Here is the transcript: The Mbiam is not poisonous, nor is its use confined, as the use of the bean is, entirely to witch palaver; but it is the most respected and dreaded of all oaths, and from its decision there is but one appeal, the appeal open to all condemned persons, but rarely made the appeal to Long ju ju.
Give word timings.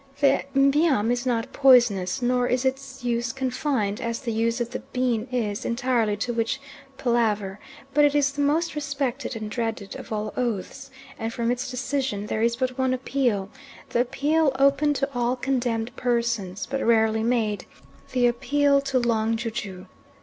The 0.19 0.45
Mbiam 0.55 1.11
is 1.11 1.27
not 1.27 1.53
poisonous, 1.53 2.23
nor 2.23 2.47
is 2.47 2.65
its 2.65 3.03
use 3.03 3.31
confined, 3.31 4.01
as 4.01 4.19
the 4.21 4.31
use 4.31 4.59
of 4.59 4.71
the 4.71 4.79
bean 4.79 5.27
is, 5.31 5.63
entirely 5.63 6.17
to 6.17 6.33
witch 6.33 6.59
palaver; 6.97 7.59
but 7.93 8.03
it 8.03 8.15
is 8.15 8.31
the 8.31 8.41
most 8.41 8.73
respected 8.73 9.35
and 9.35 9.47
dreaded 9.47 9.95
of 9.95 10.11
all 10.11 10.33
oaths, 10.35 10.89
and 11.19 11.31
from 11.31 11.51
its 11.51 11.69
decision 11.69 12.25
there 12.25 12.41
is 12.41 12.55
but 12.55 12.79
one 12.79 12.95
appeal, 12.95 13.51
the 13.89 14.01
appeal 14.01 14.51
open 14.57 14.95
to 14.95 15.09
all 15.13 15.35
condemned 15.35 15.95
persons, 15.95 16.65
but 16.65 16.81
rarely 16.83 17.21
made 17.21 17.67
the 18.11 18.25
appeal 18.25 18.81
to 18.81 18.97
Long 18.97 19.35
ju 19.37 19.51
ju. 19.51 19.85